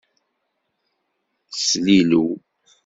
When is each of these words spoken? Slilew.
Slilew. 1.65 2.25